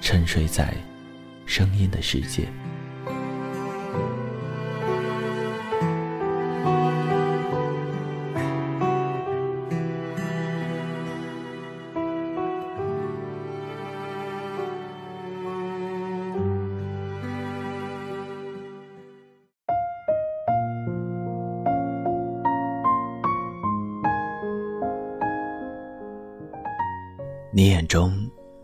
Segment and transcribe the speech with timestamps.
[0.00, 0.74] 沉睡在
[1.46, 2.48] 声音的世界。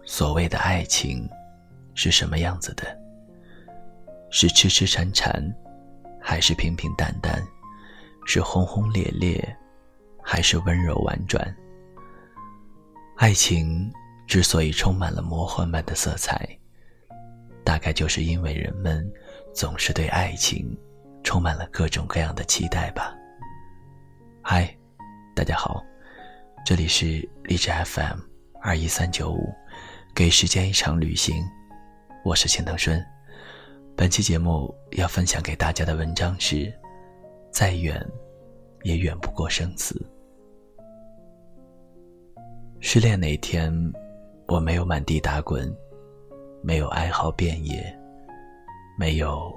[0.09, 1.29] 所谓的爱情
[1.95, 2.97] 是什么样子的？
[4.31, 5.53] 是痴痴缠缠，
[6.21, 7.43] 还是平平淡淡？
[8.25, 9.57] 是轰轰烈烈，
[10.23, 11.45] 还是温柔婉转？
[13.17, 13.93] 爱情
[14.29, 16.57] 之所以充满了魔幻般的色彩，
[17.65, 19.05] 大概就是因为人们
[19.53, 20.79] 总是对爱情
[21.25, 23.13] 充满了各种各样的期待吧。
[24.41, 24.73] 嗨，
[25.35, 25.85] 大家好，
[26.65, 28.21] 这里是励志 FM。
[28.63, 29.55] 二一三九五，
[30.17, 31.47] 给时间一场旅行。
[32.25, 33.05] 我是钱德顺。
[33.95, 36.73] 本期节目要分享给大家的文章是：
[37.51, 38.03] 再远，
[38.83, 39.95] 也远不过生死。
[42.81, 43.71] 失恋那天，
[44.49, 45.71] 我没有满地打滚，
[46.63, 47.95] 没有哀嚎遍野，
[48.99, 49.53] 没有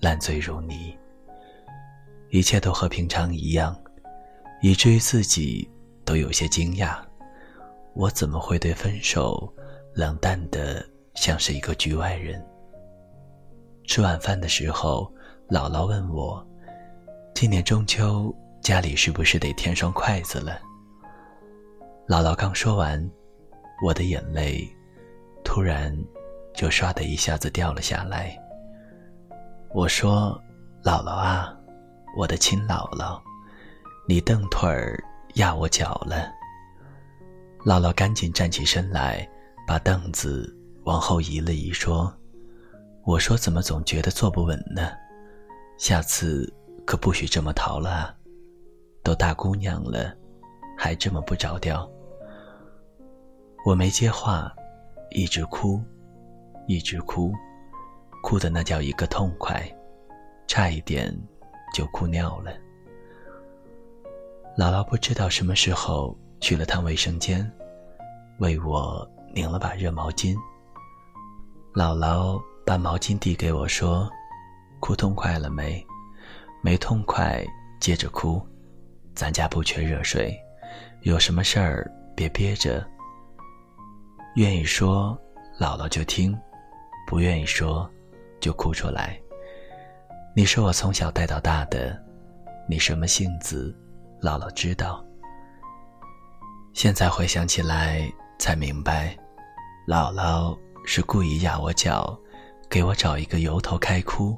[0.00, 0.96] 烂醉如泥，
[2.30, 3.78] 一切都和平常一样，
[4.62, 5.70] 以至于自己
[6.06, 6.96] 都有些惊讶。
[7.92, 9.52] 我怎么会对分手
[9.92, 10.84] 冷淡的
[11.14, 12.44] 像是一个局外人？
[13.86, 15.12] 吃晚饭的时候，
[15.48, 16.46] 姥姥问我
[17.34, 20.60] ：“今年中秋家里是不是得添双筷子了？”
[22.06, 23.10] 姥姥刚说完，
[23.84, 24.64] 我的眼泪
[25.44, 25.92] 突然
[26.54, 28.38] 就唰的一下子掉了下来。
[29.74, 30.40] 我说
[30.84, 31.52] ：“姥姥啊，
[32.16, 33.20] 我的亲姥姥，
[34.06, 35.02] 你蹬腿儿
[35.34, 36.30] 压我脚了。”
[37.66, 39.28] 姥姥赶紧站起身来，
[39.70, 42.12] 把凳子往后移了移，说
[43.06, 44.90] ：“我说怎么总觉得坐不稳呢？
[45.78, 46.52] 下次
[46.84, 48.12] 可不许这么逃了！
[49.04, 50.12] 都大姑娘了，
[50.76, 51.88] 还这么不着调。”
[53.64, 54.52] 我没接话，
[55.12, 55.80] 一直哭，
[56.66, 57.32] 一直哭，
[58.24, 59.62] 哭的那叫一个痛快，
[60.48, 61.16] 差一点
[61.72, 62.50] 就哭尿了。
[64.58, 66.18] 姥姥不知道什么时候。
[66.40, 67.48] 去了趟卫生间，
[68.38, 70.36] 为我拧了把热毛巾。
[71.72, 74.10] 姥姥把毛巾递给我，说
[74.80, 75.84] ：“哭痛快了没？
[76.62, 77.44] 没痛快，
[77.80, 78.40] 接着哭。
[79.14, 80.36] 咱家不缺热水，
[81.02, 82.86] 有什么事儿别憋着。
[84.36, 85.18] 愿意说，
[85.58, 86.32] 姥姥就听；
[87.06, 87.88] 不愿意说，
[88.40, 89.20] 就哭出来。
[90.34, 92.00] 你是我从小带到大的，
[92.68, 93.76] 你什么性子，
[94.20, 95.04] 姥姥知道。”
[96.72, 99.14] 现在回想起来，才明白，
[99.86, 102.18] 姥姥是故意压我脚，
[102.70, 104.34] 给我找一个由头开哭。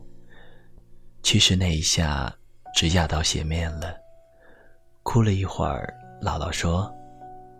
[1.22, 2.34] 其实那一下
[2.74, 3.94] 只压到鞋面了，
[5.04, 6.92] 哭了一会儿，姥姥说：“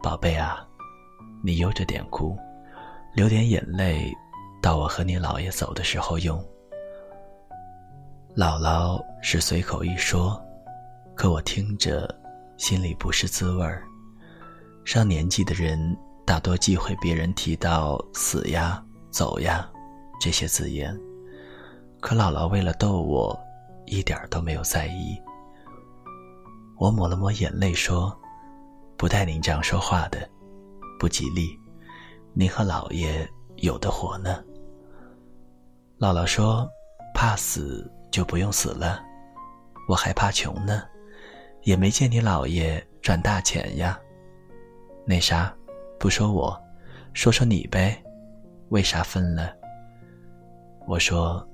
[0.03, 0.67] 宝贝啊，
[1.45, 2.37] 你悠着点哭，
[3.15, 4.13] 流点眼泪，
[4.61, 6.37] 到我和你姥爷走的时候用。”
[8.35, 10.45] 姥姥是随口一说，
[11.15, 12.13] 可我听着，
[12.57, 13.85] 心里不是滋味儿。
[14.85, 19.69] 上年纪的人大多忌讳别人提到“死呀”“走呀”
[20.21, 20.99] 这些字眼，
[22.01, 23.39] 可姥姥为了逗我，
[23.87, 25.21] 一点都没有在意。
[26.79, 28.17] 我抹了抹眼泪说
[28.97, 30.29] ：“不带您这样说话的，
[30.99, 31.59] 不吉利。
[32.35, 34.43] 您和姥爷有的活呢。”
[35.99, 36.69] 姥姥说
[37.15, 39.01] ：“怕死就不用死了，
[39.89, 40.83] 我还怕穷呢，
[41.63, 43.99] 也没见你姥爷赚大钱呀。”
[45.05, 45.55] 那啥，
[46.03, 46.61] 不说我，
[47.15, 48.03] 说说你呗，
[48.71, 49.55] 为啥分了？
[50.89, 51.49] 我说：“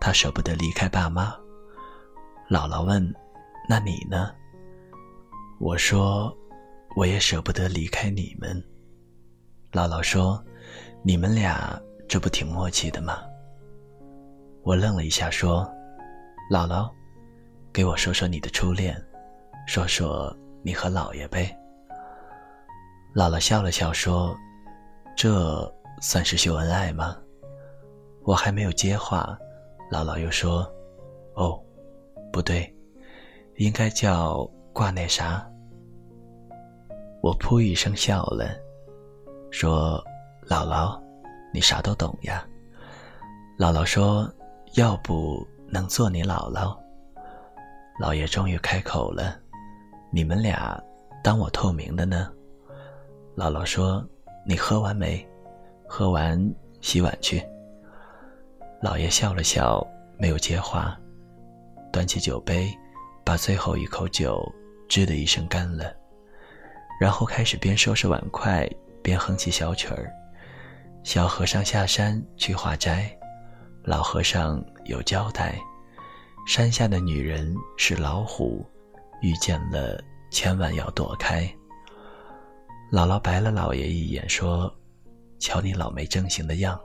[0.00, 1.34] 他舍不得离开爸妈。”
[2.48, 3.12] 姥姥问
[3.68, 4.32] ：“那你呢？”
[5.58, 6.32] 我说
[6.94, 8.56] ：“我也舍不得离开你们。”
[9.74, 10.40] 姥姥说
[11.02, 11.76] ：“你们俩
[12.08, 13.18] 这不挺默契的吗？”
[14.62, 15.68] 我愣了一下，说
[16.48, 16.88] ：“姥姥，
[17.72, 18.96] 给我说说你的初恋，
[19.66, 20.32] 说说
[20.62, 21.52] 你和姥爷呗。”
[23.14, 24.34] 姥姥笑了笑说
[25.14, 25.70] ：“这
[26.00, 27.16] 算是秀恩爱吗？”
[28.24, 29.38] 我还没有接话，
[29.90, 30.66] 姥姥又说
[31.36, 31.60] ：“哦，
[32.32, 32.74] 不对，
[33.56, 35.46] 应该叫挂那啥。”
[37.22, 38.48] 我噗一声笑了，
[39.50, 40.02] 说
[40.48, 40.98] ：“姥姥，
[41.52, 42.46] 你啥都懂呀。”
[43.58, 44.26] 姥姥说
[44.74, 46.74] ：“要不能做你姥姥？”
[48.00, 49.36] 姥爷终于开口了
[50.10, 50.82] ：“你们俩
[51.22, 52.32] 当我透明的呢？”
[53.34, 54.06] 姥姥说
[54.44, 55.26] ：“你喝完没？
[55.88, 56.38] 喝完
[56.82, 57.42] 洗碗去。”
[58.82, 59.82] 姥爷笑了笑，
[60.18, 60.98] 没有接话，
[61.90, 62.68] 端起酒杯，
[63.24, 64.44] 把最后一口酒
[64.86, 65.94] 吱的一声干了，
[67.00, 68.68] 然后开始边收拾碗筷
[69.02, 70.12] 边哼起小曲儿
[71.02, 73.10] ：“小和尚下山去化斋，
[73.82, 75.58] 老和尚有交代，
[76.46, 78.62] 山下的女人是老虎，
[79.22, 79.98] 遇见了
[80.30, 81.50] 千万要躲开。”
[82.92, 84.70] 姥姥白了姥爷一眼，说
[85.40, 86.78] ：“瞧你老没正形的样。”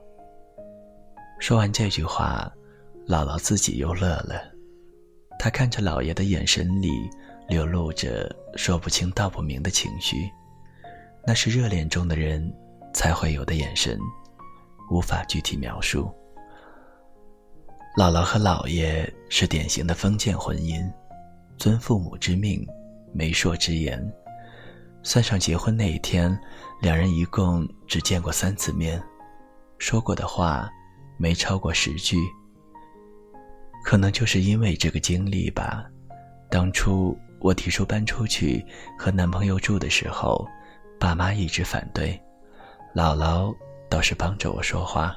[1.38, 2.50] 说完这句话，
[3.06, 4.42] 姥姥自己又乐了。
[5.38, 7.10] 她看着姥爷的眼神里
[7.50, 10.32] 流露着说不清道不明的情绪，
[11.26, 12.56] 那是热恋中的人
[12.94, 14.00] 才会有的眼神，
[14.90, 16.10] 无法具体描述。
[17.98, 20.90] 姥姥和姥爷是典型的封建婚姻，
[21.58, 22.66] 遵父母之命，
[23.14, 24.02] 媒妁之言。
[25.08, 26.38] 算上结婚那一天，
[26.82, 29.02] 两人一共只见过三次面，
[29.78, 30.70] 说过的话
[31.16, 32.18] 没超过十句。
[33.86, 35.86] 可能就是因为这个经历吧，
[36.52, 38.62] 当初我提出搬出去
[39.00, 40.46] 和男朋友住的时候，
[41.00, 42.22] 爸妈一直反对，
[42.94, 43.56] 姥姥
[43.90, 45.16] 倒是帮着我说话。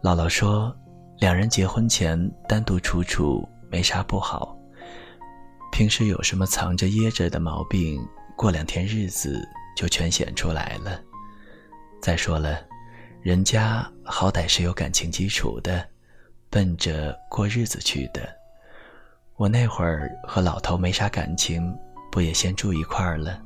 [0.00, 0.72] 姥姥说，
[1.18, 2.16] 两人结婚前
[2.48, 4.56] 单独处处没啥不好，
[5.72, 8.00] 平时有什么藏着掖着的毛病。
[8.38, 9.44] 过两天日子
[9.76, 11.02] 就全显出来了。
[12.00, 12.60] 再说了，
[13.20, 15.84] 人家好歹是有感情基础的，
[16.48, 18.32] 奔着过日子去的。
[19.34, 21.76] 我那会儿和老头没啥感情，
[22.12, 23.42] 不也先住一块儿了？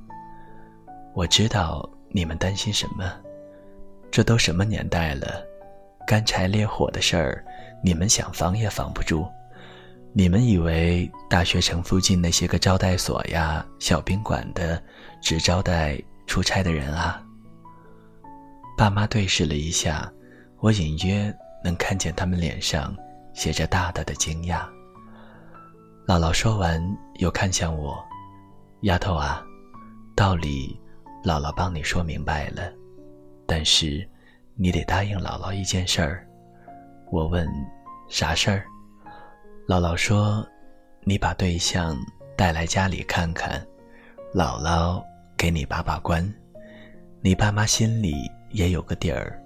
[1.14, 3.18] 我知道你们担心什么，
[4.10, 5.42] 这都什么年代了，
[6.06, 7.42] 干柴烈火的事儿，
[7.82, 9.26] 你们想防也防不住。
[10.14, 14.82] 你们以为大学城附近那些个招待所呀、小宾馆的，
[15.22, 17.22] 只招待出差的人啊？
[18.76, 20.12] 爸妈对视了一下，
[20.58, 22.94] 我隐约能看见他们脸上
[23.32, 24.66] 写着大大的惊讶。
[26.06, 26.78] 姥姥说完，
[27.14, 28.04] 又看向我
[28.82, 29.42] ：“丫头啊，
[30.14, 30.78] 道理
[31.24, 32.70] 姥姥帮你说明白了，
[33.46, 34.06] 但是
[34.56, 36.28] 你得答应姥姥一件事儿。”
[37.10, 37.48] 我问
[38.10, 38.66] ：“啥事儿？”
[39.68, 40.44] 姥姥说
[41.06, 41.96] ：“你把对象
[42.36, 43.64] 带来家里看看，
[44.34, 45.00] 姥姥
[45.36, 46.28] 给你把把关，
[47.20, 49.40] 你爸妈心里也有个底儿。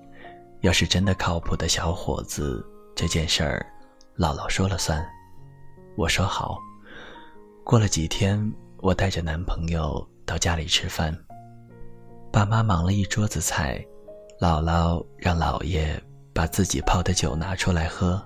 [0.62, 3.64] 要是真的靠谱的小伙子，这件事儿
[4.16, 5.06] 姥姥说了算。”
[5.96, 6.58] 我说好。
[7.62, 8.40] 过了几天，
[8.78, 11.14] 我带着男朋友到家里吃饭，
[12.32, 13.84] 爸妈忙了一桌子菜，
[14.40, 18.20] 姥姥让姥爷把自己泡的酒拿出来喝。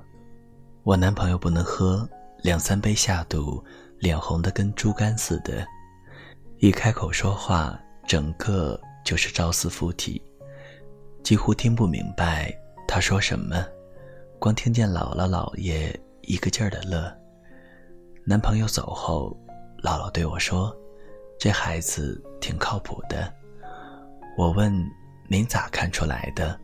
[0.83, 2.09] 我男朋友不能喝，
[2.43, 3.63] 两三杯下肚，
[3.99, 5.65] 脸红的跟猪肝似的，
[6.59, 10.21] 一开口说话，整个就是朝思附体，
[11.23, 12.51] 几乎听不明白
[12.89, 13.63] 他说什么，
[14.39, 17.15] 光听见姥姥姥爷一个劲儿的乐。
[18.25, 19.37] 男朋友走后，
[19.83, 20.75] 姥姥对我说
[21.39, 23.31] ：“这孩子挺靠谱的。”
[24.39, 24.73] 我问
[25.29, 26.59] ：“您咋看出来的？”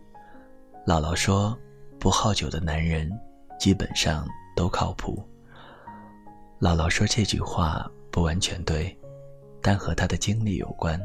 [0.87, 1.57] 姥姥说
[2.01, 3.11] ：“不好酒的男人。”
[3.59, 5.23] 基本上都靠谱。
[6.61, 8.97] 姥姥说这句话不完全对，
[9.63, 11.01] 但和他的经历有关。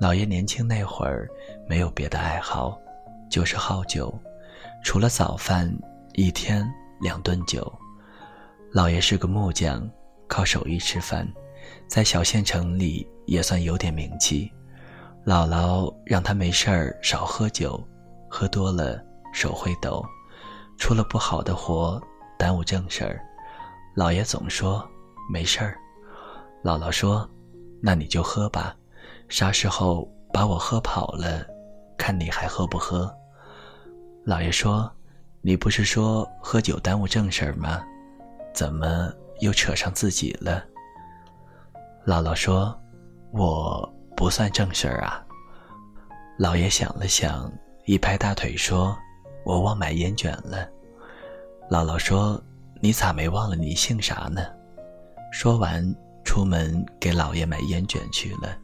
[0.00, 1.28] 姥爷年轻那会儿
[1.66, 2.78] 没有别的爱好，
[3.30, 4.16] 就是好酒，
[4.84, 5.72] 除了早饭，
[6.14, 6.68] 一天
[7.00, 7.72] 两顿酒。
[8.72, 9.88] 姥爷是个木匠，
[10.28, 11.26] 靠手艺吃饭，
[11.88, 14.52] 在小县城里也算有点名气。
[15.24, 17.82] 姥姥让他没事儿少喝酒，
[18.28, 20.04] 喝多了手会抖。
[20.78, 22.00] 出了不好的活，
[22.38, 23.20] 耽误正事儿，
[23.94, 24.88] 老爷总说
[25.30, 25.76] 没事儿。
[26.64, 27.28] 姥姥说
[27.82, 28.74] ：“那你就喝吧，
[29.28, 31.44] 啥时候把我喝跑了，
[31.98, 33.12] 看你还喝不喝。”
[34.24, 34.90] 老爷说
[35.42, 37.82] ：“你不是说喝酒耽误正事儿吗？
[38.54, 40.64] 怎么又扯上自己了？”
[42.06, 42.78] 姥姥说
[43.32, 45.24] ：“我不算正事儿啊。”
[46.38, 47.52] 老爷想了想，
[47.84, 48.96] 一拍大腿说
[49.48, 50.68] ：“我忘买烟卷了。”
[51.70, 52.38] 姥姥说
[52.82, 54.42] ：“你咋没忘了你姓啥呢？”
[55.32, 55.82] 说完，
[56.22, 58.56] 出门给老爷买烟卷去了。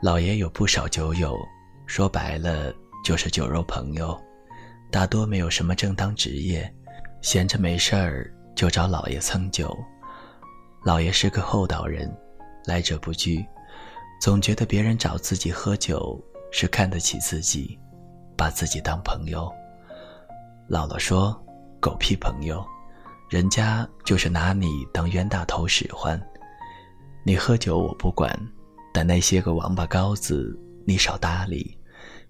[0.00, 1.36] 老爷有不少酒友，
[1.86, 2.72] 说白了
[3.04, 4.16] 就是酒肉朋友，
[4.90, 6.72] 大多没有什么正当职业，
[7.20, 9.76] 闲着没事儿就找老爷蹭酒。
[10.84, 12.12] 老爷是个厚道人，
[12.66, 13.44] 来者不拒，
[14.20, 16.22] 总觉得别人找自己喝酒
[16.52, 17.78] 是看得起自己，
[18.36, 19.52] 把自己当朋友。
[20.68, 21.38] 姥姥说
[21.80, 22.64] ：“狗屁朋友，
[23.28, 26.20] 人家就是拿你当冤大头使唤。
[27.24, 28.38] 你喝酒我不管。”
[28.96, 31.76] 但那些个王八羔子，你少搭理，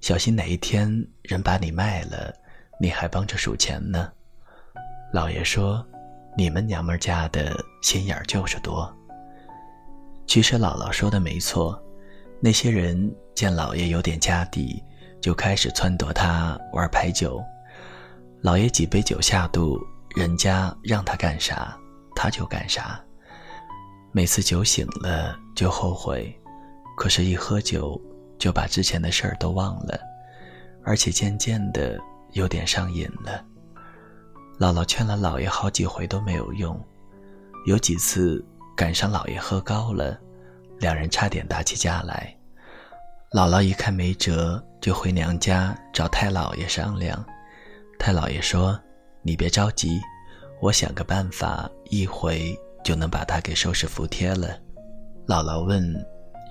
[0.01, 0.89] 小心哪一天
[1.21, 2.33] 人把你卖了，
[2.81, 4.11] 你还帮着数钱呢。
[5.13, 5.87] 姥爷说
[6.39, 8.91] ：“你们娘们家的心眼儿就是多。”
[10.27, 11.79] 其实姥姥说的没错，
[12.41, 14.83] 那些人见老爷有点家底，
[15.25, 17.43] 就开始撺掇他玩牌九。
[18.43, 19.81] 老爷几杯酒下肚，
[20.15, 21.75] 人家让他干啥，
[22.15, 23.03] 他就干啥。
[24.13, 26.39] 每次酒醒了就后悔。
[26.95, 27.99] 可是，一喝酒
[28.39, 29.99] 就把之前的事儿都忘了，
[30.85, 31.99] 而且渐渐的
[32.33, 33.43] 有点上瘾了。
[34.61, 36.79] 姥姥劝了姥爷好几回都没有用，
[37.65, 38.45] 有几次
[38.77, 40.21] 赶上姥爷喝高了，
[40.81, 42.37] 两人差点打起架来。
[43.35, 47.27] 姥姥一看没辙，就回娘家找太姥爷商量。
[47.99, 48.81] 太姥爷说
[49.27, 50.01] ：“你别着急，
[50.63, 54.57] 我想个办法，一回就能把他给收拾服帖了。”
[55.27, 55.85] 姥姥问。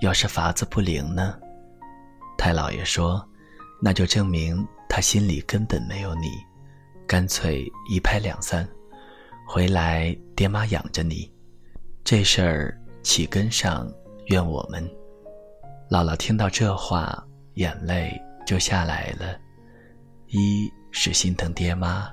[0.02, 1.38] 要是法子不灵呢？
[2.36, 3.26] 太老爷说
[3.80, 6.32] ：“那就证明他心里根本没有你，
[7.06, 8.68] 干脆一拍两散，
[9.48, 11.32] 回来爹妈养着你。
[12.02, 13.90] 这事儿起根上
[14.26, 14.86] 怨我们。”
[15.94, 17.24] 姥姥听到这话，
[17.54, 19.38] 眼泪就下来了。
[20.26, 22.10] 一是心疼爹妈，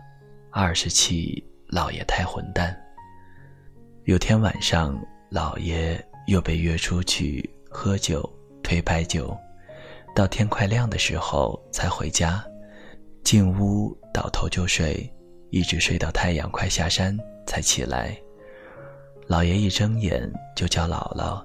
[0.52, 2.80] 二是气老爷太混蛋。
[4.04, 4.96] 有天晚上，
[5.32, 7.50] 老爷又被约出去。
[7.72, 8.22] 喝酒，
[8.62, 9.36] 推牌酒，
[10.16, 12.46] 到天快亮的时候才回家，
[13.24, 15.12] 进屋倒头就睡，
[15.50, 18.16] 一直睡到太阳快下山才起来。
[19.26, 21.44] 老爷一睁眼就叫姥姥，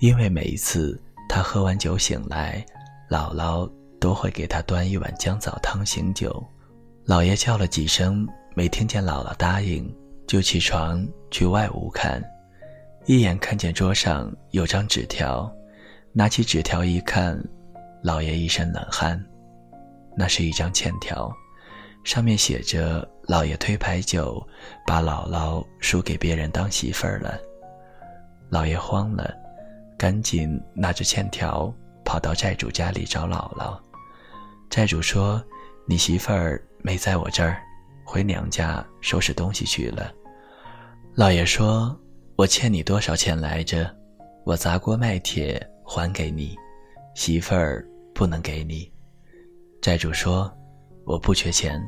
[0.00, 2.64] 因为每一次他喝完酒醒来，
[3.10, 3.70] 姥姥
[4.00, 6.42] 都会给他端一碗姜枣汤醒酒。
[7.04, 9.94] 老爷叫了几声，没听见姥姥答应，
[10.26, 12.22] 就起床去外屋看。
[13.06, 15.50] 一眼看见桌上有张纸条，
[16.12, 17.38] 拿起纸条一看，
[18.02, 19.22] 老爷一身冷汗。
[20.16, 21.30] 那是一张欠条，
[22.04, 24.44] 上面写着：“老爷推牌九，
[24.86, 27.38] 把姥姥输给别人当媳妇儿了。”
[28.50, 29.32] 老爷慌了，
[29.98, 31.70] 赶紧拿着欠条
[32.04, 33.78] 跑到债主家里找姥姥。
[34.70, 35.44] 债主说
[35.86, 37.60] ：“你媳妇儿没在我这儿，
[38.04, 40.10] 回娘家收拾东西去了。”
[41.14, 41.94] 老爷说。
[42.38, 43.92] 我欠你多少钱来着？
[44.44, 46.56] 我砸锅卖铁还给你，
[47.16, 48.88] 媳妇儿不能给你。
[49.82, 50.48] 债主说
[51.04, 51.82] ：“我不缺钱，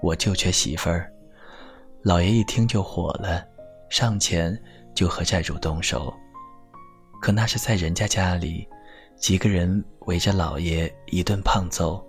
[0.00, 1.12] 我就缺媳妇儿。”
[2.00, 3.44] 老爷一听就火了，
[3.90, 4.58] 上前
[4.94, 6.10] 就和债主动手。
[7.22, 8.68] 可那是在人家家里，
[9.16, 12.04] 几个人围着老爷一顿胖揍，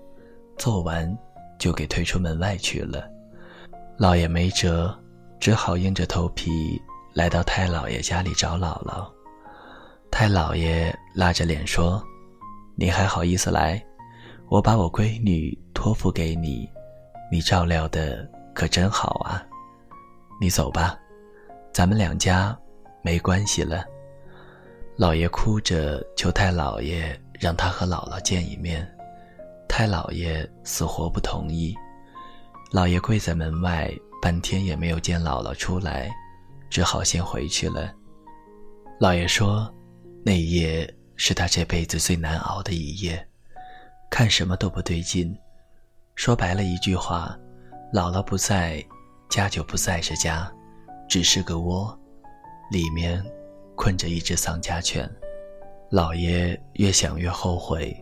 [0.58, 1.08] 揍完
[1.60, 3.08] 就给推出门外去了。
[3.96, 4.92] 老爷没辙，
[5.40, 6.82] 只好硬着头皮。
[7.14, 9.08] 来到太老爷家里找姥姥，
[10.10, 12.04] 太老爷拉着脸说
[12.76, 13.80] ：“你还好意思来？
[14.50, 16.68] 我把我闺女托付给你，
[17.32, 19.46] 你照料的可真好啊！
[20.42, 20.98] 你走吧，
[21.72, 22.58] 咱们两家
[23.04, 23.86] 没关系了。”
[24.96, 28.88] 老爷哭着求太老爷让他和姥姥见一面，
[29.68, 31.76] 太老爷死活不同意。
[32.72, 36.12] 老爷跪在门外半天也没有见姥姥出来。
[36.70, 37.94] 只好先回去了。
[39.00, 39.72] 老爷说，
[40.26, 43.24] 那一夜是他这辈子最难熬的一夜，
[44.10, 45.38] 看什么都不对劲。
[46.16, 47.38] 说白了一句话，
[47.94, 48.84] 姥姥不在，
[49.30, 50.52] 家就不再是家，
[51.08, 51.96] 只是个窝，
[52.72, 53.24] 里面
[53.76, 55.10] 困着一只丧家犬。
[55.90, 57.96] 老爷越想越后悔，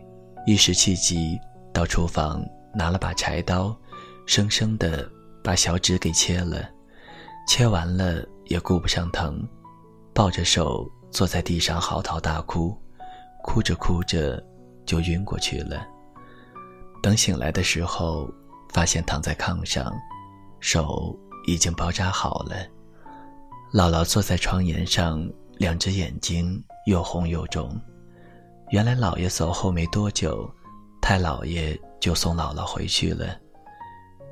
[0.46, 1.38] 一时气急，
[1.72, 3.76] 到厨房拿了把柴刀，
[4.26, 5.08] 生生的
[5.42, 6.68] 把小指给切了。
[7.48, 8.24] 切完了。
[8.46, 9.40] 也顾不上疼，
[10.12, 12.76] 抱着手坐在地上嚎啕大哭，
[13.42, 14.44] 哭着哭着
[14.84, 15.86] 就晕过去了。
[17.00, 18.28] 等醒来的时候，
[18.68, 19.90] 发现躺在炕上，
[20.60, 22.56] 手已经包扎好了。
[23.72, 25.26] 姥姥坐在床沿上，
[25.62, 27.80] 两只眼睛又红又肿。
[28.70, 30.52] 原来姥爷走后没多久，
[31.00, 33.38] 太姥爷就送姥姥回去了。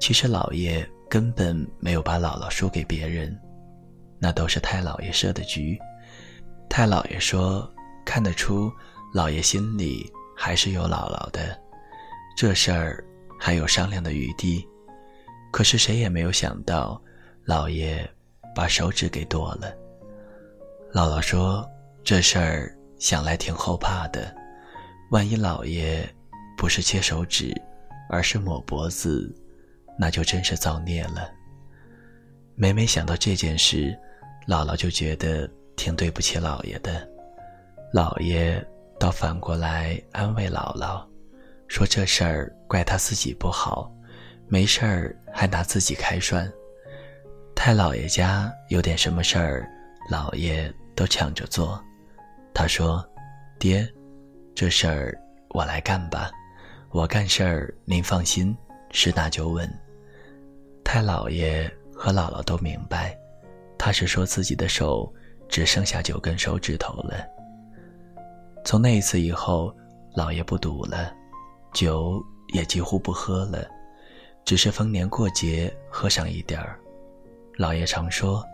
[0.01, 3.41] 其实姥爷根本没有把姥姥输给别人，
[4.19, 5.79] 那都是太姥爷设的局。
[6.69, 7.73] 太姥爷说，
[8.05, 8.69] 看得出
[9.15, 11.57] 姥爷心里还是有姥姥的，
[12.37, 13.05] 这事儿
[13.39, 14.67] 还有商量的余地。
[15.53, 17.01] 可是谁也没有想到，
[17.47, 18.05] 姥爷
[18.53, 19.73] 把手指给剁了。
[20.92, 21.68] 姥姥说，
[22.04, 22.76] 这事儿。
[23.00, 24.30] 想来挺后怕的，
[25.11, 26.06] 万一老爷
[26.54, 27.50] 不是切手指，
[28.11, 29.35] 而是抹脖子，
[29.99, 31.30] 那就真是造孽了。
[32.56, 33.99] 每每想到这件事，
[34.47, 37.09] 姥姥就觉得挺对不起老爷的。
[37.90, 38.62] 老爷
[38.99, 41.02] 倒反过来安慰姥姥，
[41.68, 43.90] 说这事儿怪他自己不好，
[44.47, 46.52] 没事儿还拿自己开涮。
[47.56, 49.66] 太老爷家有点什么事儿，
[50.11, 50.70] 老爷
[51.00, 51.83] 都抢着做。
[52.52, 53.02] 他说
[53.59, 53.90] ：“爹，
[54.54, 56.30] 这事儿我来干吧，
[56.90, 58.54] 我干事儿您放心，
[58.90, 59.66] 是大就问。”
[60.85, 63.16] 太姥爷和姥姥都明白，
[63.78, 65.11] 他是说自己的手
[65.49, 67.26] 只剩下九根手指头了。
[68.62, 69.75] 从那一次以后，
[70.14, 71.11] 老爷不赌了，
[71.73, 73.66] 酒也几乎不喝了，
[74.45, 76.78] 只是逢年过节喝上一点儿。
[77.57, 78.45] 老爷常说：“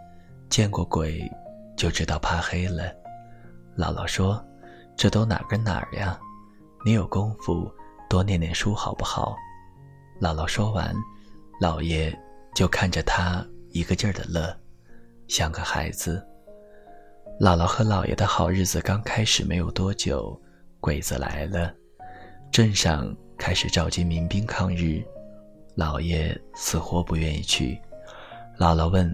[0.49, 1.29] 见过鬼，
[1.77, 2.85] 就知道怕黑了。”
[3.77, 4.43] 姥姥说
[4.97, 6.19] ：“这都哪跟哪儿呀？
[6.85, 7.71] 你有功夫
[8.09, 9.37] 多念念书好不好？”
[10.21, 10.95] 姥姥说完，
[11.61, 12.17] 姥爷
[12.55, 14.57] 就看着他一个劲儿的乐，
[15.29, 16.27] 像个孩子。
[17.39, 20.41] 姥姥和姥爷的好日子刚开始没有多久，
[20.81, 21.71] 鬼子来了，
[22.51, 25.05] 镇上开始召集民兵抗日。
[25.77, 27.79] 姥爷死活不愿意去。
[28.59, 29.07] 姥姥问：“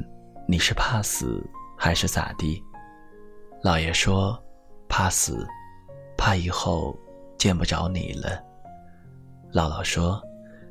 [0.46, 1.42] 你是怕死
[1.82, 2.62] 还是咋地？”
[3.64, 4.40] 姥爷说。
[4.94, 5.48] 怕死，
[6.18, 6.94] 怕以后
[7.38, 8.38] 见不着你了。
[9.50, 10.22] 姥姥说：“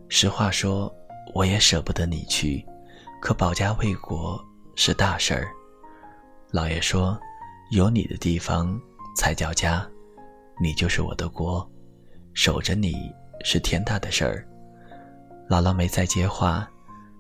[0.09, 0.95] 实话说，
[1.33, 2.63] 我也舍不得你去，
[3.19, 4.39] 可保家卫国
[4.75, 5.49] 是大事儿。”
[6.53, 7.19] 姥爷说
[7.73, 8.79] ：“有你的地方
[9.17, 9.83] 才叫家，
[10.61, 11.67] 你就是我的国，
[12.35, 13.11] 守着你
[13.43, 14.47] 是天大的事儿。”
[15.49, 16.69] 姥姥没再接话，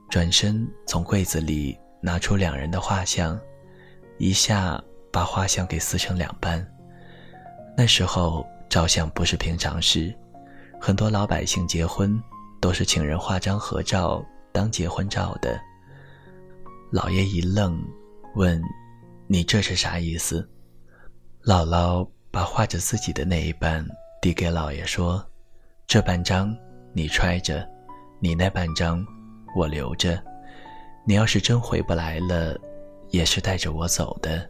[0.07, 3.41] 转身从柜子里拿出两人的画像，
[4.21, 4.79] 一下
[5.11, 6.63] 把画像给撕成两半。
[7.75, 10.15] 那时候照相不是平常事，
[10.79, 12.21] 很多老百姓结婚
[12.61, 15.59] 都是请人画张合照当结婚照的。
[16.91, 17.83] 老爷一愣，
[18.35, 18.61] 问
[19.25, 20.47] ：“你这是啥意思？”
[21.43, 23.83] 姥姥把画着自己的那一半
[24.21, 25.25] 递给老爷说
[25.87, 26.55] ：“这半张
[26.93, 27.67] 你揣着，
[28.19, 29.03] 你那半张
[29.55, 30.21] 我留着。
[31.07, 32.55] 你要是真回不来了，
[33.11, 34.49] 也是带着我走的，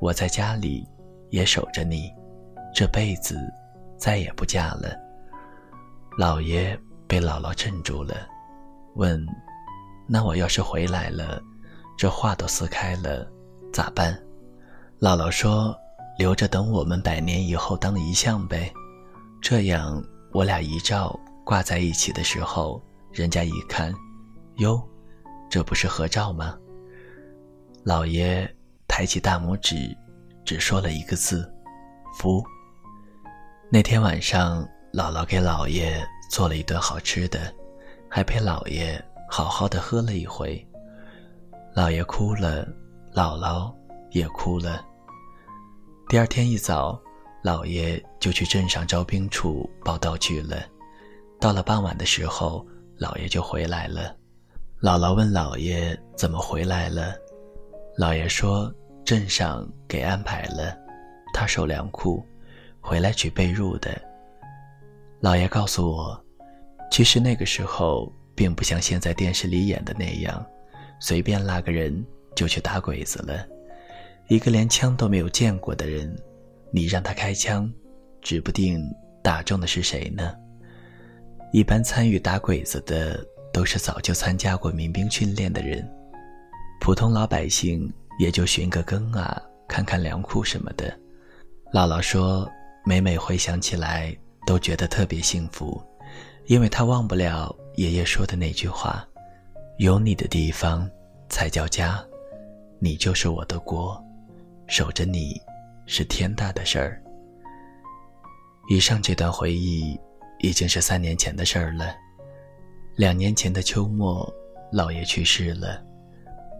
[0.00, 0.86] 我在家里
[1.30, 2.12] 也守着你。”
[2.74, 3.36] 这辈子
[3.98, 4.98] 再也不嫁了。
[6.16, 8.14] 老爷被姥姥镇住了，
[8.94, 9.22] 问
[10.08, 11.38] ：“那我要是回来了，
[11.98, 13.30] 这画都撕开了，
[13.72, 14.18] 咋办？”
[14.98, 15.76] 姥姥说
[16.18, 18.72] ：“留着等我们百年以后当遗像呗，
[19.42, 20.02] 这样
[20.32, 23.92] 我俩遗照挂在一起的时候，人家一看，
[24.56, 24.82] 哟，
[25.50, 26.56] 这不是合照吗？”
[27.84, 28.48] 老爷
[28.86, 29.96] 抬起大拇指，
[30.44, 31.52] 只说了一个字
[32.16, 32.44] ：“福。”
[33.72, 37.52] 那天晚上，姥姥给姥爷做了一顿好吃的，
[38.08, 40.64] 还陪姥爷好好的喝了一回。
[41.74, 42.64] 姥爷哭了，
[43.12, 43.74] 姥姥
[44.12, 44.84] 也哭了。
[46.08, 47.00] 第二天一早，
[47.42, 50.62] 姥爷就去镇上招兵处报道去了。
[51.40, 52.64] 到了傍晚的时候，
[52.96, 54.14] 姥爷就回来了。
[54.80, 57.14] 姥姥问姥爷怎么回来了，
[57.98, 58.72] 姥爷说
[59.04, 60.76] 镇上给安排了，
[61.32, 62.24] 他受粮库。
[62.84, 63.96] 回来取被褥的。
[65.20, 66.20] 老爷告诉我，
[66.90, 70.44] 其实那个时候并不像现在电视里演的那样，
[70.98, 73.46] 随便拉个人就去打鬼子了。
[74.26, 76.12] 一个连枪都没有见过的人，
[76.72, 77.72] 你让他开枪，
[78.20, 78.84] 指不定
[79.22, 80.34] 打中的是谁呢。
[81.52, 85.88] 一般参与打鬼子的都是早就参加过民兵训练的人，
[86.82, 90.92] 普通老百姓也就寻个根啊，看看粮库什么的。
[91.72, 92.50] 姥姥说。
[92.84, 94.12] 每每回想起来，
[94.44, 95.80] 都觉得特别幸福，
[96.46, 99.06] 因为他忘不了爷爷说的那句话
[99.78, 100.90] ：“有你的地方
[101.28, 102.04] 才叫家，
[102.80, 104.04] 你就是我的国，
[104.66, 105.40] 守着你
[105.86, 107.00] 是天大的事儿。”
[108.68, 109.96] 以上这段回忆
[110.40, 111.94] 已经是三年前的事儿了。
[112.96, 114.28] 两年前的秋末，
[114.72, 115.80] 姥爷去世了，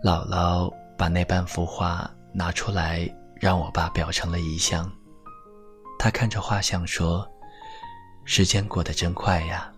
[0.03, 4.91] 姥姥把那半幅画拿出来，让我爸裱成了遗像。
[5.97, 7.25] 他看着画像说
[8.27, 9.73] ：“时间过得真快呀，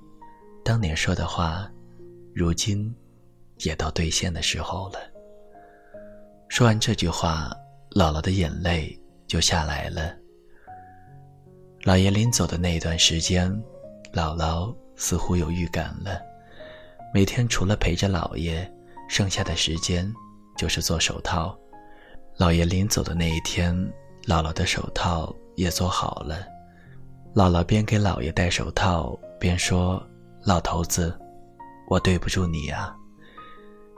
[0.65, 1.71] 当年说的话，
[2.35, 2.95] 如今
[3.59, 4.99] 也到兑现的时候了。”
[6.49, 7.51] 说完这句话，
[7.91, 10.15] 姥姥的眼泪就下来了。
[11.83, 13.53] 姥爷临走的那一段时间，
[14.11, 16.19] 姥姥似乎有预感了。
[17.13, 18.73] 每天除了陪着姥爷，
[19.09, 20.13] 剩下的时间
[20.57, 21.57] 就是做手套。
[22.39, 23.75] 姥爷临走的那一天，
[24.25, 26.47] 姥姥的手套也做好了。
[27.35, 30.05] 姥姥边给姥爷戴手套边说
[30.45, 31.17] ：“老头子，
[31.89, 32.95] 我对不住你啊，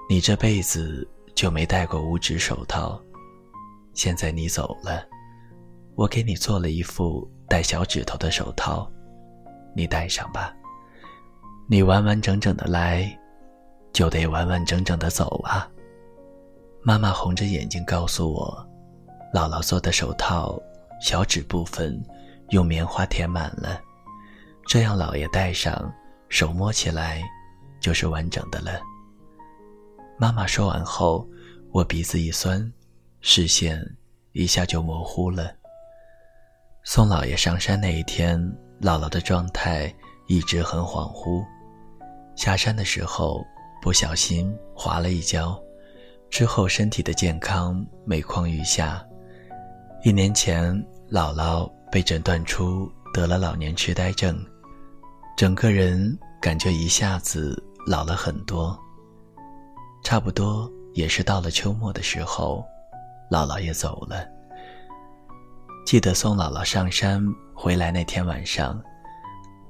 [0.08, 3.00] 你这辈子就没戴过五指手套。
[3.94, 5.02] 现在你走了，
[5.94, 8.90] 我给你做了一副带小指头的手套，
[9.74, 10.52] 你戴上吧。”
[11.68, 13.18] 你完完整整的来，
[13.96, 15.66] 就得完完整整的走啊！
[16.82, 18.68] 妈妈红着眼睛告诉我，
[19.32, 20.60] 姥姥做的手套
[21.00, 21.98] 小指部分
[22.50, 23.80] 用棉花填满了，
[24.66, 25.90] 这样姥爷戴上，
[26.28, 27.22] 手摸起来
[27.80, 28.78] 就是完整的了。
[30.18, 31.26] 妈妈说完后，
[31.72, 32.70] 我鼻子一酸，
[33.22, 33.82] 视线
[34.32, 35.50] 一下就模糊了。
[36.84, 38.38] 送姥爷上山那一天，
[38.78, 39.90] 姥姥的状态
[40.26, 41.42] 一直很恍惚。
[42.36, 43.42] 下山的时候
[43.86, 45.56] 不小心滑了一跤，
[46.28, 49.00] 之后身体的健康每况愈下。
[50.02, 50.74] 一年前，
[51.08, 54.36] 姥姥被诊断出得了老年痴呆症，
[55.36, 58.76] 整个人感觉一下子老了很多。
[60.02, 62.64] 差不多也是到了秋末的时候，
[63.30, 64.26] 姥姥也走了。
[65.86, 68.82] 记得送姥姥上山回来那天晚上，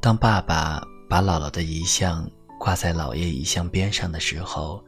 [0.00, 2.26] 当爸爸把姥姥的遗像。
[2.58, 4.84] 挂在姥爷遗像边上的时候，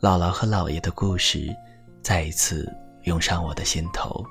[0.00, 1.54] 姥姥和姥爷的故事
[2.02, 2.70] 再一次
[3.04, 4.24] 涌上我的心头，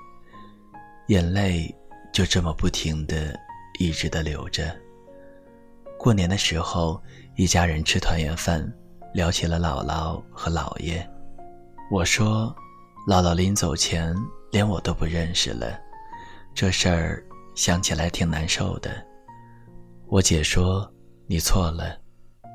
[1.07, 1.73] 眼泪
[2.11, 3.37] 就这么不停的、
[3.79, 4.75] 一直的流着。
[5.97, 7.01] 过年的时候，
[7.35, 8.67] 一家人吃团圆饭，
[9.13, 11.07] 聊起了姥姥和姥爷。
[11.91, 12.53] 我说，
[13.07, 14.15] 姥姥临走前
[14.51, 15.79] 连我都不认识了，
[16.55, 18.91] 这事儿想起来挺难受的。
[20.07, 20.91] 我姐说，
[21.27, 22.00] 你错了。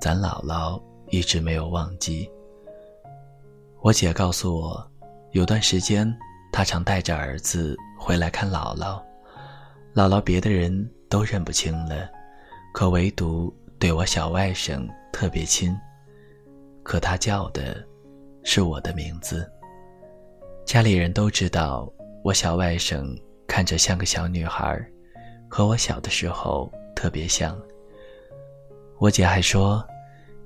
[0.00, 0.80] 咱姥姥
[1.11, 2.30] 一直没有忘记。
[3.82, 4.90] 我姐告诉我，
[5.32, 6.12] 有段时间
[6.52, 9.02] 她常带着儿子回来看姥姥，
[9.94, 12.09] 姥姥别的人都认不清了，
[12.74, 15.76] 可唯独对我小外甥特别亲。
[16.82, 17.85] 可他叫的
[18.44, 19.50] 是我的名字。
[20.64, 23.04] 家里人都知道我小外甥
[23.46, 24.78] 看着像个小女孩，
[25.48, 27.56] 和我小的时候特别像。
[28.98, 29.87] 我姐还说，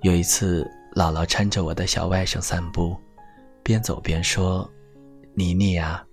[0.03, 2.97] 有一次姥姥搀着我的小外甥散步，
[3.63, 4.69] 边走边说
[5.35, 6.05] ：“妮妮呀，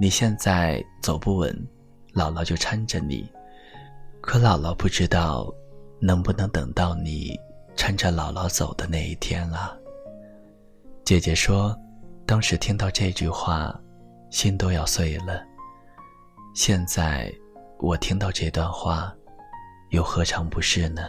[0.00, 1.54] 你现在走不稳，
[2.14, 3.30] 姥姥就搀着你。
[4.22, 5.52] 可姥姥不知道，
[6.00, 7.38] 能不能等到你
[7.76, 9.76] 搀着姥姥走的那一天啊。”
[11.04, 11.78] 姐姐说，
[12.24, 13.78] 当时听到这句话，
[14.30, 15.44] 心都要碎了。
[16.54, 17.30] 现在
[17.80, 19.14] 我听到这段话，
[19.90, 21.02] 又何尝不是呢？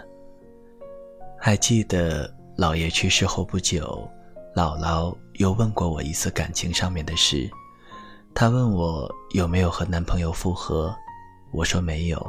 [1.47, 4.05] 还记得姥爷去世后不久，
[4.53, 7.49] 姥姥又问过我一次感情上面的事。
[8.35, 10.93] 她问我有没有和男朋友复合，
[11.53, 12.21] 我说没有。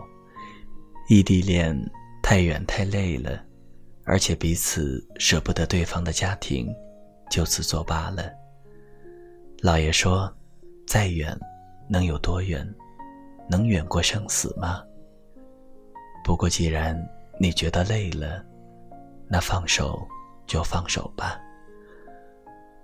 [1.08, 1.76] 异地恋
[2.22, 3.42] 太远太累了，
[4.04, 6.72] 而且彼此舍不得对方的家庭，
[7.28, 8.30] 就此作罢了。
[9.60, 10.32] 姥爷说
[10.86, 11.36] ：“再远，
[11.90, 12.64] 能有多远？
[13.50, 14.80] 能远过生死吗？
[16.22, 16.96] 不过既然
[17.40, 18.44] 你觉得累了。”
[19.30, 20.06] 那放手
[20.46, 21.38] 就放手吧。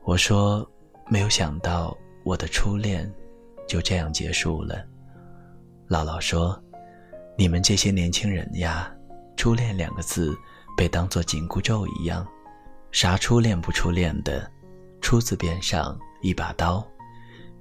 [0.03, 0.69] 我说，
[1.09, 3.11] 没有想到我的初恋
[3.67, 4.85] 就这样结束了。
[5.89, 6.63] 姥姥说
[7.39, 8.95] ：“你们这些年轻人呀，
[9.37, 10.37] 初恋两个字
[10.77, 12.27] 被当作紧箍咒一样，
[12.93, 14.51] 啥初恋不初恋的，
[15.01, 16.87] 初字边上一把刀，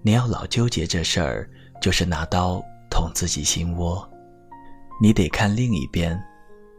[0.02, 1.50] 你要老纠结这事儿，
[1.82, 4.06] 就是拿刀捅自己心窝。
[5.02, 6.22] 你得看另一边，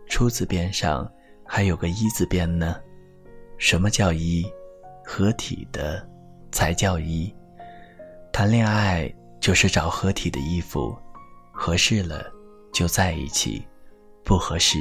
[0.07, 1.11] 初字边上。”
[1.46, 2.80] 还有个一字边呢，
[3.59, 4.44] 什么叫一？
[5.04, 6.07] 合体的
[6.50, 7.33] 才叫一。
[8.33, 10.96] 谈恋爱就是找合体的衣服，
[11.52, 12.24] 合适了
[12.72, 13.62] 就在一起，
[14.24, 14.78] 不合适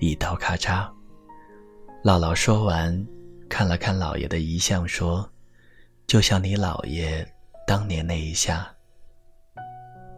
[0.00, 0.90] 一刀咔嚓。
[2.04, 3.06] 姥姥说完，
[3.48, 5.30] 看了看姥爷的遗像，说
[6.06, 7.26] ：“就像你姥爷
[7.66, 8.68] 当年那一下。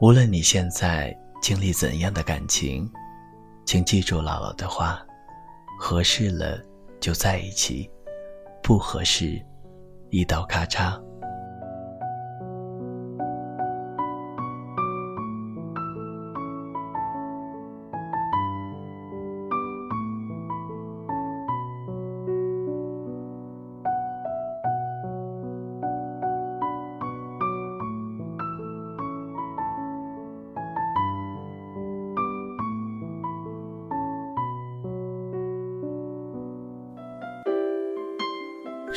[0.00, 2.90] 无论你现在经历怎样的感情，
[3.64, 5.00] 请记住姥姥的话。”
[5.78, 6.60] 合适了，
[7.00, 7.88] 就在一起，
[8.62, 9.40] 不合适，
[10.10, 11.00] 一刀咔嚓。